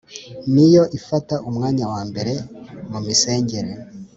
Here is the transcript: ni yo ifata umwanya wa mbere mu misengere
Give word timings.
ni 0.53 0.67
yo 0.73 0.83
ifata 0.97 1.35
umwanya 1.49 1.85
wa 1.93 2.01
mbere 2.09 2.33
mu 2.91 2.99
misengere 3.05 3.71